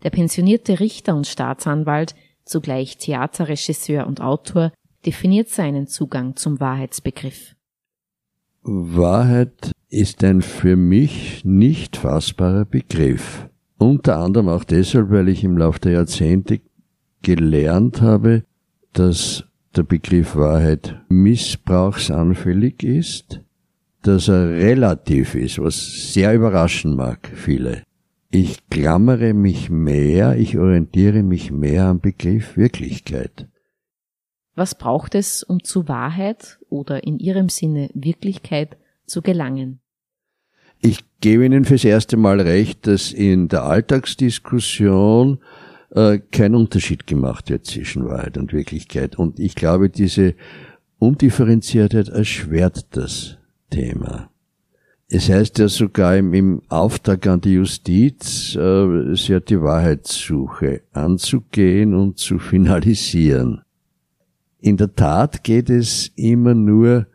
Der 0.02 0.10
pensionierte 0.10 0.80
Richter 0.80 1.14
und 1.14 1.26
Staatsanwalt, 1.26 2.14
zugleich 2.44 2.98
Theaterregisseur 2.98 4.06
und 4.06 4.20
Autor, 4.20 4.72
definiert 5.06 5.48
seinen 5.48 5.86
Zugang 5.86 6.36
zum 6.36 6.60
Wahrheitsbegriff. 6.60 7.54
Wahrheit 8.62 9.72
ist 9.88 10.22
ein 10.24 10.42
für 10.42 10.76
mich 10.76 11.44
nicht 11.44 11.96
fassbarer 11.96 12.64
Begriff. 12.64 13.48
Unter 13.78 14.18
anderem 14.18 14.48
auch 14.48 14.64
deshalb, 14.64 15.10
weil 15.10 15.28
ich 15.28 15.42
im 15.42 15.58
Laufe 15.58 15.80
der 15.80 15.92
Jahrzehnte 15.92 16.60
gelernt 17.22 18.00
habe, 18.00 18.44
dass 18.92 19.44
der 19.74 19.82
Begriff 19.82 20.36
Wahrheit 20.36 21.00
missbrauchsanfällig 21.08 22.82
ist, 22.82 23.40
dass 24.02 24.28
er 24.28 24.50
relativ 24.50 25.34
ist, 25.34 25.58
was 25.58 26.12
sehr 26.12 26.34
überraschen 26.34 26.96
mag, 26.96 27.30
viele. 27.34 27.82
Ich 28.30 28.68
klammere 28.70 29.34
mich 29.34 29.70
mehr, 29.70 30.36
ich 30.36 30.58
orientiere 30.58 31.22
mich 31.22 31.50
mehr 31.50 31.86
am 31.86 32.00
Begriff 32.00 32.56
Wirklichkeit. 32.56 33.46
Was 34.54 34.74
braucht 34.76 35.14
es, 35.14 35.42
um 35.42 35.62
zu 35.64 35.88
Wahrheit 35.88 36.58
oder 36.68 37.04
in 37.04 37.18
Ihrem 37.18 37.48
Sinne 37.48 37.90
Wirklichkeit 37.94 38.76
zu 39.06 39.22
gelangen? 39.22 39.80
Ich 40.80 41.04
gebe 41.20 41.44
Ihnen 41.44 41.64
fürs 41.64 41.84
erste 41.84 42.16
Mal 42.16 42.40
recht, 42.40 42.86
dass 42.86 43.12
in 43.12 43.48
der 43.48 43.64
Alltagsdiskussion 43.64 45.38
äh, 45.90 46.18
kein 46.18 46.54
Unterschied 46.54 47.06
gemacht 47.06 47.50
wird 47.50 47.66
zwischen 47.66 48.06
Wahrheit 48.06 48.36
und 48.36 48.52
Wirklichkeit. 48.52 49.16
Und 49.16 49.38
ich 49.38 49.54
glaube, 49.54 49.90
diese 49.90 50.34
Undifferenziertheit 50.98 52.08
erschwert 52.08 52.96
das 52.96 53.38
Thema. 53.72 54.30
Es 55.08 55.28
heißt 55.28 55.58
ja 55.58 55.66
sogar 55.68 56.16
im, 56.16 56.62
Auftrag 56.68 57.26
an 57.26 57.40
die 57.40 57.54
Justiz, 57.54 58.54
äh, 58.54 59.14
sie 59.14 59.34
hat 59.34 59.50
die 59.50 59.60
Wahrheitssuche 59.60 60.82
anzugehen 60.92 61.94
und 61.94 62.18
zu 62.18 62.38
finalisieren. 62.38 63.62
In 64.60 64.76
der 64.76 64.94
Tat 64.94 65.42
geht 65.42 65.68
es 65.68 66.12
immer 66.14 66.54
nur 66.54 67.08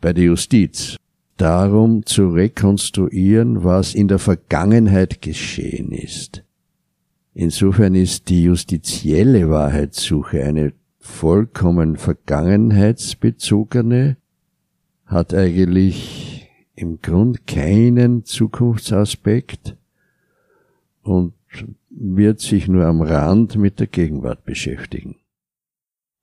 bei 0.00 0.12
der 0.12 0.24
Justiz 0.24 0.96
darum 1.36 2.04
zu 2.04 2.26
rekonstruieren, 2.28 3.62
was 3.64 3.94
in 3.94 4.08
der 4.08 4.18
Vergangenheit 4.18 5.22
geschehen 5.22 5.92
ist. 5.92 6.42
Insofern 7.34 7.94
ist 7.94 8.28
die 8.30 8.42
justizielle 8.44 9.50
Wahrheitssuche 9.50 10.42
eine 10.42 10.72
vollkommen 10.98 11.96
vergangenheitsbezogene, 11.96 14.16
hat 15.06 15.34
eigentlich 15.34 16.50
im 16.74 17.00
Grund 17.00 17.46
keinen 17.46 18.24
Zukunftsaspekt 18.24 19.76
und 21.02 21.32
wird 21.88 22.40
sich 22.40 22.68
nur 22.68 22.84
am 22.84 23.00
Rand 23.00 23.56
mit 23.56 23.80
der 23.80 23.86
Gegenwart 23.86 24.44
beschäftigen. 24.44 25.16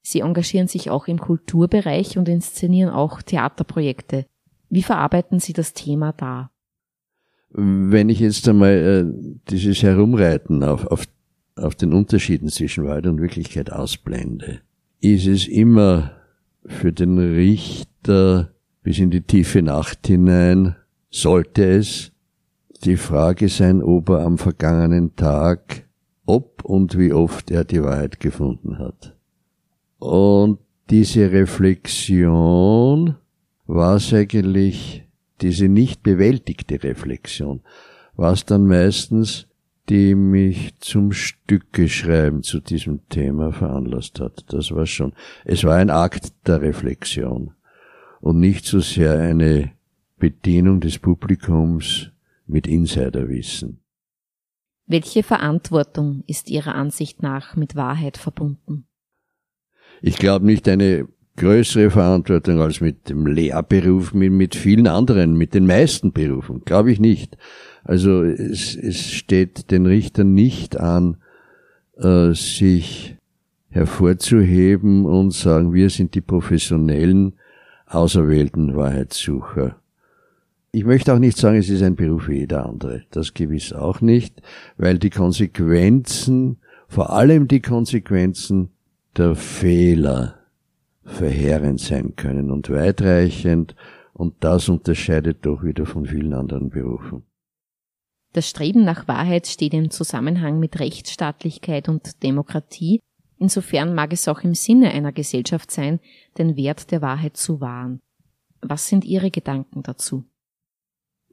Sie 0.02 0.20
engagieren 0.20 0.68
sich 0.68 0.90
auch 0.90 1.08
im 1.08 1.20
Kulturbereich 1.20 2.18
und 2.18 2.28
inszenieren 2.28 2.92
auch 2.92 3.22
Theaterprojekte. 3.22 4.26
Wie 4.70 4.84
verarbeiten 4.84 5.40
Sie 5.40 5.54
das 5.54 5.74
Thema 5.74 6.12
da? 6.14 6.54
wenn 7.54 8.10
ich 8.10 8.20
jetzt 8.20 8.48
einmal 8.50 8.72
äh, 8.72 9.40
dieses 9.50 9.84
Herumreiten 9.84 10.64
auf, 10.64 10.88
auf, 10.88 11.06
auf 11.56 11.76
den 11.76 11.94
Unterschieden 11.94 12.50
zwischen 12.50 12.86
Wahrheit 12.86 13.06
und 13.06 13.22
Wirklichkeit 13.22 13.72
ausblende, 13.72 14.62
ist 15.00 15.28
es 15.28 15.48
immer 15.48 16.14
für 16.66 16.92
den 16.92 17.20
Richter 17.20 18.53
bis 18.84 19.00
in 19.00 19.10
die 19.10 19.22
tiefe 19.22 19.62
Nacht 19.62 20.06
hinein, 20.08 20.76
sollte 21.10 21.64
es 21.64 22.12
die 22.84 22.98
Frage 22.98 23.48
sein, 23.50 23.82
ob 23.82 24.10
er 24.10 24.20
am 24.20 24.38
vergangenen 24.38 25.16
Tag, 25.16 25.88
ob 26.26 26.66
und 26.66 26.98
wie 26.98 27.14
oft 27.14 27.50
er 27.50 27.64
die 27.64 27.82
Wahrheit 27.82 28.20
gefunden 28.20 28.78
hat. 28.78 29.16
Und 30.00 30.60
diese 30.90 31.32
Reflexion 31.32 33.16
war 33.66 33.96
es 33.96 34.14
eigentlich 34.14 35.08
diese 35.42 35.70
nicht 35.70 36.04
bewältigte 36.04 36.84
Reflexion, 36.84 37.62
was 38.16 38.46
dann 38.46 38.68
meistens 38.68 39.48
die 39.90 40.16
mich 40.16 40.80
zum 40.80 41.12
Stücke 41.12 41.90
schreiben 41.90 42.42
zu 42.42 42.62
diesem 42.62 43.08
Thema 43.10 43.52
veranlasst 43.52 44.22
hat. 44.22 44.46
Das 44.54 44.72
war 44.72 44.86
schon. 44.86 45.14
Es 45.44 45.66
war 45.66 45.76
ein 45.76 45.90
Akt 45.90 46.32
der 46.48 46.62
Reflexion 46.62 47.52
und 48.24 48.40
nicht 48.40 48.66
so 48.66 48.80
sehr 48.80 49.20
eine 49.20 49.72
Bedienung 50.18 50.80
des 50.80 50.98
Publikums 50.98 52.12
mit 52.48 52.68
Insiderwissen. 52.68 53.82
Welche 54.86 55.24
Verantwortung 55.24 56.24
ist 56.26 56.50
Ihrer 56.50 56.74
Ansicht 56.74 57.22
nach 57.22 57.58
mit 57.58 57.76
Wahrheit 57.76 58.16
verbunden? 58.16 58.86
Ich 60.02 60.16
glaube 60.16 60.46
nicht 60.46 60.70
eine 60.70 61.10
größere 61.36 61.90
Verantwortung 61.90 62.62
als 62.62 62.80
mit 62.80 63.10
dem 63.10 63.28
Lehrberuf, 63.28 64.14
mit, 64.14 64.32
mit 64.32 64.56
vielen 64.56 64.88
anderen, 64.88 65.36
mit 65.36 65.54
den 65.54 65.66
meisten 65.66 66.14
Berufen. 66.14 66.62
Glaube 66.64 66.94
ich 66.94 67.02
nicht. 67.02 67.38
Also 67.84 68.24
es, 68.24 68.74
es 68.78 69.12
steht 69.12 69.70
den 69.70 69.86
Richtern 69.86 70.34
nicht 70.34 70.80
an, 70.80 71.18
äh, 71.98 72.32
sich 72.34 73.18
hervorzuheben 73.68 75.06
und 75.06 75.34
sagen, 75.34 75.74
wir 75.74 75.90
sind 75.90 76.16
die 76.16 76.22
professionellen, 76.22 77.34
auserwählten 77.96 78.76
Wahrheitssucher. 78.76 79.76
Ich 80.72 80.86
möchte 80.86 81.14
auch 81.14 81.20
nicht 81.20 81.38
sagen, 81.38 81.58
es 81.58 81.70
ist 81.70 81.84
ein 81.84 81.96
Beruf 81.96 82.28
wie 82.28 82.40
jeder 82.40 82.66
andere. 82.66 83.04
Das 83.12 83.34
gewiss 83.34 83.74
auch 83.74 84.02
nicht, 84.02 84.42
weil 84.78 84.98
die 84.98 85.12
Konsequenzen, 85.12 86.58
vor 86.88 87.12
allem 87.12 87.48
die 87.48 87.62
Konsequenzen 87.62 88.72
der 89.16 89.36
Fehler, 89.36 90.40
verheerend 91.04 91.80
sein 91.80 92.16
können 92.16 92.50
und 92.50 92.70
weitreichend, 92.70 93.76
und 94.14 94.36
das 94.40 94.70
unterscheidet 94.70 95.46
doch 95.46 95.64
wieder 95.64 95.86
von 95.86 96.06
vielen 96.06 96.34
anderen 96.34 96.70
Berufen. 96.70 97.24
Das 98.34 98.50
Streben 98.50 98.84
nach 98.84 99.08
Wahrheit 99.08 99.48
steht 99.48 99.74
im 99.74 99.92
Zusammenhang 99.92 100.60
mit 100.60 100.80
Rechtsstaatlichkeit 100.80 101.88
und 101.88 102.24
Demokratie, 102.24 103.00
insofern 103.44 103.94
mag 103.94 104.14
es 104.14 104.28
auch 104.28 104.42
im 104.42 104.56
Sinne 104.56 104.92
einer 104.92 105.12
Gesellschaft 105.12 105.70
sein, 105.70 106.00
den 106.38 106.56
Wert 106.56 106.92
der 106.92 107.02
Wahrheit 107.02 107.36
zu 107.36 107.60
wahren. 107.60 108.00
Was 108.62 108.88
sind 108.88 109.04
Ihre 109.04 109.32
Gedanken 109.32 109.84
dazu? 109.84 110.24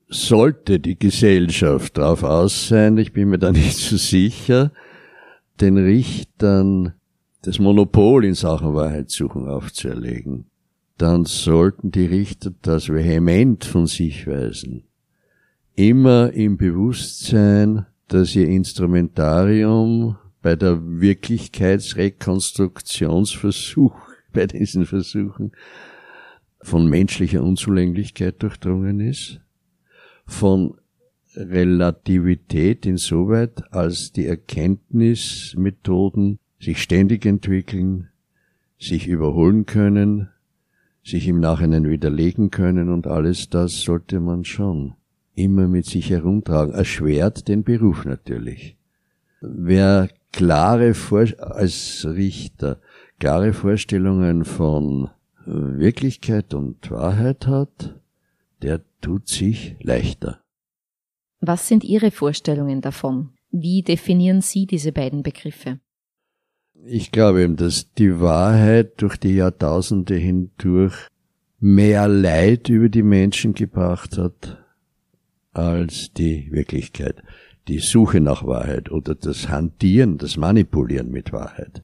Sollte 0.09 0.81
die 0.81 0.99
Gesellschaft 0.99 1.97
darauf 1.97 2.25
aus 2.25 2.69
sein, 2.69 2.99
ich 2.99 3.13
bin 3.13 3.29
mir 3.29 3.39
da 3.39 3.53
nicht 3.63 3.77
so 3.77 3.97
sicher, 3.97 4.73
den 5.61 5.79
Richtern 5.79 6.95
das 7.43 7.59
Monopol 7.59 8.25
in 8.25 8.35
Sachen 8.35 8.75
Wahrheitssuchung 8.75 9.49
aufzuerlegen, 9.49 10.47
dann 10.99 11.25
sollten 11.25 11.91
die 11.91 12.07
Richter 12.07 12.51
das 12.61 12.89
vehement 12.89 13.65
von 13.65 13.87
sich 13.87 14.27
weisen. 14.27 14.83
Immer 15.75 16.33
im 16.33 16.59
Bewusstsein, 16.59 17.87
dass 18.09 18.35
ihr 18.35 18.49
Instrumentarium 18.49 20.17
bei 20.43 20.57
der 20.57 21.01
Wirklichkeitsrekonstruktionsversuch, 21.01 23.95
bei 24.33 24.47
diesen 24.47 24.87
Versuchen, 24.87 25.53
von 26.63 26.89
menschlicher 26.89 27.43
Unzulänglichkeit 27.43 28.43
durchdrungen 28.43 29.01
ist, 29.01 29.41
von 30.27 30.77
Relativität 31.35 32.87
insoweit, 32.87 33.63
als 33.73 34.13
die 34.13 34.27
Erkenntnismethoden 34.27 36.39
sich 36.59 36.83
ständig 36.83 37.25
entwickeln, 37.25 38.09
sich 38.79 39.07
überholen 39.07 39.65
können, 39.67 40.29
sich 41.05 41.29
im 41.29 41.39
Nachhinein 41.41 41.89
widerlegen 41.89 42.51
können 42.51 42.89
und 42.91 43.07
alles 43.07 43.49
das 43.49 43.81
sollte 43.81 44.21
man 44.21 44.45
schon 44.45 44.93
immer 45.35 45.67
mit 45.69 45.87
sich 45.87 46.11
herumtragen. 46.11 46.75
Erschwert 46.75 47.49
den 47.49 47.65
Beruf 47.65 48.05
natürlich. 48.05 48.77
Wer 49.41 50.11
klare 50.33 50.95
Vor 50.95 51.27
als 51.39 52.07
Richter 52.09 52.81
klare 53.21 53.53
Vorstellungen 53.53 54.45
von 54.45 55.11
Wirklichkeit 55.45 56.55
und 56.55 56.91
Wahrheit 56.91 57.47
hat, 57.47 58.01
der 58.63 58.83
tut 59.01 59.29
sich 59.29 59.77
leichter. 59.81 60.41
Was 61.41 61.69
sind 61.69 61.85
Ihre 61.85 62.11
Vorstellungen 62.11 62.81
davon? 62.81 63.31
Wie 63.51 63.83
definieren 63.83 64.41
Sie 64.41 64.67
diese 64.67 64.93
beiden 64.93 65.23
Begriffe? 65.23 65.81
Ich 66.85 67.13
glaube 67.13 67.43
eben, 67.43 67.57
dass 67.57 67.93
die 67.95 68.21
Wahrheit 68.21 69.01
durch 69.03 69.17
die 69.17 69.35
Jahrtausende 69.35 70.15
hindurch 70.15 70.95
mehr 71.59 72.09
Leid 72.09 72.69
über 72.69 72.89
die 72.89 73.03
Menschen 73.03 73.53
gebracht 73.53 74.17
hat 74.17 74.65
als 75.53 76.13
die 76.13 76.51
Wirklichkeit. 76.53 77.23
Die 77.69 77.79
Suche 77.79 78.21
nach 78.21 78.45
Wahrheit 78.45 78.91
oder 78.91 79.15
das 79.15 79.49
Hantieren, 79.49 80.19
das 80.19 80.37
Manipulieren 80.37 81.11
mit 81.11 81.33
Wahrheit. 81.33 81.83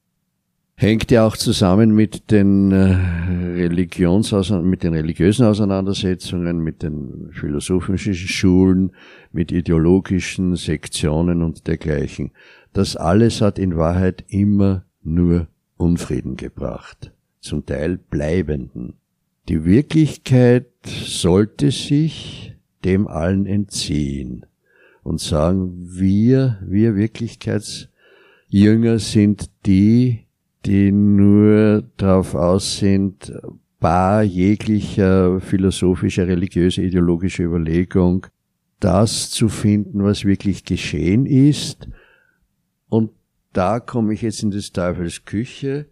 Hängt 0.79 1.11
ja 1.11 1.27
auch 1.27 1.39
zusammen 1.39 1.95
mit 1.95 2.31
den 2.31 2.71
äh, 2.71 2.97
Religions 3.55 4.33
mit 4.51 4.83
den 4.83 4.93
religiösen 4.93 5.47
Auseinandersetzungen, 5.47 6.59
mit 6.59 6.83
den 6.83 7.31
philosophischen 7.33 8.15
Schulen, 8.15 8.93
mit 9.33 9.53
ideologischen 9.53 10.55
Sektionen 10.57 11.43
und 11.43 11.67
dergleichen. 11.67 12.33
Das 12.75 12.95
alles 12.95 13.41
hat 13.41 13.59
in 13.59 13.77
Wahrheit 13.77 14.25
immer 14.29 14.85
nur 15.03 15.49
Unfrieden 15.79 16.37
gebracht, 16.37 17.13
zum 17.41 17.65
Teil 17.65 17.97
bleibenden. 17.97 18.95
Die 19.49 19.65
Wirklichkeit 19.65 20.67
sollte 20.85 21.71
sich 21.71 22.55
dem 22.85 23.09
allen 23.09 23.47
entziehen 23.47 24.45
und 25.07 25.21
sagen, 25.21 25.87
wir, 25.89 26.59
wir 26.67 26.97
Wirklichkeitsjünger 26.97 28.99
sind 28.99 29.51
die, 29.65 30.27
die 30.65 30.91
nur 30.91 31.85
darauf 31.97 32.35
aus 32.35 32.79
sind, 32.79 33.33
bar 33.79 34.25
jeglicher 34.25 35.41
philosophischer, 35.41 36.27
religiöser, 36.27 36.83
ideologischer 36.83 37.45
Überlegung, 37.45 38.27
das 38.81 39.31
zu 39.31 39.49
finden, 39.49 40.03
was 40.03 40.25
wirklich 40.25 40.65
geschehen 40.65 41.25
ist. 41.25 41.89
Und 42.89 43.13
da 43.53 43.79
komme 43.79 44.13
ich 44.13 44.23
jetzt 44.23 44.43
in 44.43 44.51
des 44.51 44.73
Teufels 44.73 45.25
Küche, 45.25 45.87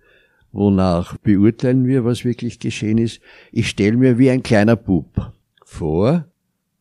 wonach 0.51 1.17
beurteilen 1.19 1.87
wir, 1.87 2.05
was 2.05 2.25
wirklich 2.25 2.59
geschehen 2.59 2.99
ist. 2.99 3.21
Ich 3.53 3.69
stelle 3.69 3.97
mir 3.97 4.19
wie 4.19 4.31
ein 4.31 4.43
kleiner 4.43 4.75
Bub 4.75 5.33
vor, 5.65 6.27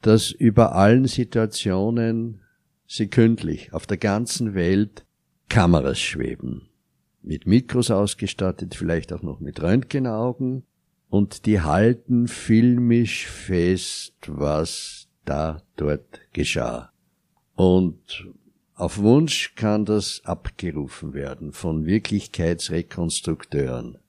dass 0.03 0.31
über 0.31 0.75
allen 0.75 1.07
Situationen 1.07 2.41
sekündlich 2.87 3.73
auf 3.73 3.87
der 3.87 3.97
ganzen 3.97 4.53
Welt 4.53 5.05
Kameras 5.49 5.99
schweben 5.99 6.69
mit 7.23 7.47
Mikros 7.47 7.89
ausgestattet, 7.89 8.75
vielleicht 8.75 9.11
auch 9.13 9.23
noch 9.23 9.39
mit 9.39 9.61
Röntgenaugen, 9.61 10.63
und 11.09 11.45
die 11.45 11.61
halten 11.61 12.27
filmisch 12.27 13.27
fest, 13.27 14.15
was 14.27 15.07
da 15.25 15.61
dort 15.75 16.21
geschah. 16.33 16.91
Und 17.55 18.27
auf 18.75 18.97
Wunsch 18.97 19.53
kann 19.55 19.85
das 19.85 20.21
abgerufen 20.25 21.13
werden 21.13 21.53
von 21.53 21.85
Wirklichkeitsrekonstrukteuren. 21.85 23.99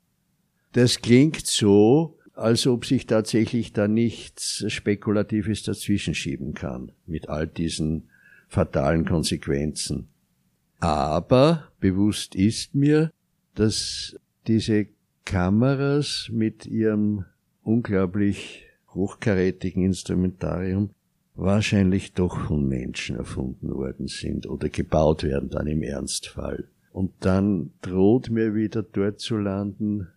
Das 0.72 1.02
klingt 1.02 1.46
so, 1.46 2.16
als 2.35 2.67
ob 2.67 2.85
sich 2.85 3.07
tatsächlich 3.07 3.73
da 3.73 3.88
nichts 3.88 4.64
Spekulatives 4.69 5.62
dazwischen 5.62 6.14
schieben 6.14 6.55
kann, 6.55 6.93
mit 7.07 7.29
all 7.29 7.47
diesen 7.47 8.09
fatalen 8.49 9.05
Konsequenzen. 9.05 10.09
Aber 10.81 11.68
bewusst 11.81 12.35
ist 12.35 12.75
mir, 12.75 13.11
dass 13.55 14.16
diese 14.47 14.88
Kameras 15.25 16.29
mit 16.31 16.66
ihrem 16.66 17.25
unglaublich 17.62 18.66
hochkarätigen 18.90 19.85
Instrumentarium 19.85 20.90
wahrscheinlich 21.35 22.12
doch 22.12 22.38
von 22.47 22.68
Menschen 22.68 23.16
erfunden 23.16 23.73
worden 23.75 24.07
sind 24.07 24.47
oder 24.47 24.68
gebaut 24.68 25.25
werden 25.25 25.51
dann 25.51 25.66
im 25.66 25.83
Ernstfall. 25.83 26.68
Und 26.92 27.12
dann 27.20 27.73
droht 27.83 28.31
mir 28.31 28.55
wieder 28.55 28.83
dort 28.83 29.18
zu 29.18 29.37
landen, 29.37 30.09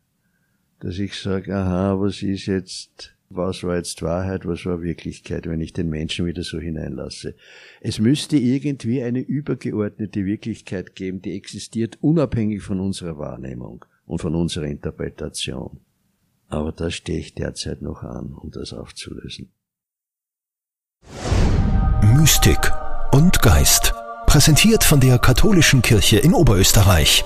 dass 0.80 1.00
ich 1.00 1.16
sage, 1.20 1.56
aha, 1.56 2.00
was 2.00 2.22
ist 2.22 2.46
jetzt 2.46 3.18
was 3.30 3.64
war 3.64 3.76
jetzt 3.76 4.02
Wahrheit, 4.02 4.46
was 4.46 4.66
war 4.66 4.82
Wirklichkeit, 4.82 5.48
wenn 5.48 5.62
ich 5.62 5.74
den 5.74 5.90
Menschen 5.90 6.26
wieder 6.26 6.44
so 6.44 6.60
hineinlasse. 6.60 7.36
Es 7.82 8.00
müsste 8.00 8.38
irgendwie 8.38 9.04
eine 9.04 9.20
übergeordnete 9.20 10.26
Wirklichkeit 10.26 10.96
geben, 10.96 11.22
die 11.22 11.36
existiert 11.36 11.98
unabhängig 12.02 12.62
von 12.62 12.80
unserer 12.80 13.18
Wahrnehmung 13.18 13.86
und 14.06 14.20
von 14.20 14.36
unserer 14.36 14.66
Interpretation. 14.66 15.80
Aber 16.48 16.72
da 16.72 16.90
stehe 16.90 17.20
ich 17.20 17.34
derzeit 17.34 17.82
noch 17.82 18.04
an, 18.04 18.34
um 18.34 18.52
das 18.52 18.72
aufzulösen. 18.72 19.50
Mystik 22.16 22.72
und 23.12 23.42
Geist. 23.42 23.94
Präsentiert 24.26 24.84
von 24.84 25.00
der 25.00 25.20
Katholischen 25.20 25.82
Kirche 25.82 26.18
in 26.18 26.34
Oberösterreich. 26.34 27.26